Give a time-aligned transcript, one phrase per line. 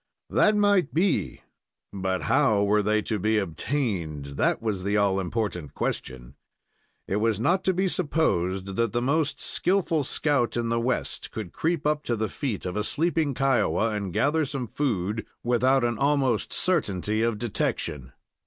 [0.31, 1.41] That might be,
[1.93, 4.33] but how were they to be obtained?
[4.35, 6.33] That was the all important question.
[7.07, 11.51] It was not to be supposed that the most skillful scout in the West could
[11.53, 15.99] creep up to the feet of a sleeping Kiowa and gather some food without an
[15.99, 18.11] almost certainty of detection.